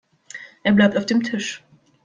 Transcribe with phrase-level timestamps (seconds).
[0.63, 1.63] Er bleibt auf dem Tisch.